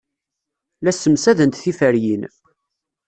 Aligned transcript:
La 0.81 0.91
ssemsadent 0.95 1.55
tiferyin. 1.63 2.23